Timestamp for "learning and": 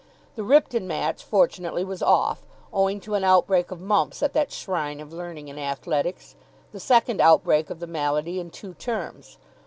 5.13-5.59